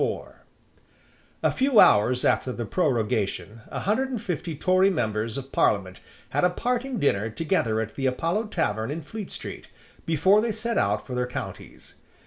A 1.43 1.51
few 1.51 1.79
hours 1.79 2.25
after 2.25 2.51
the 2.51 2.65
prorogation, 2.65 3.61
a 3.69 3.81
hundred 3.81 4.09
and 4.09 4.19
fifty 4.19 4.55
Tory 4.55 4.89
members 4.89 5.37
of 5.37 5.51
Parliament 5.51 5.99
had 6.29 6.43
a 6.43 6.49
parting 6.49 6.97
dinner 6.97 7.29
together 7.29 7.79
at 7.79 7.93
the 7.93 8.07
Apollo 8.07 8.45
Tavern 8.45 8.89
in 8.89 9.03
Fleet 9.03 9.29
Street, 9.29 9.67
before 10.07 10.41
they 10.41 10.51
set 10.53 10.79
out 10.79 11.05
for 11.05 11.13
their 11.13 11.27
counties. 11.27 11.93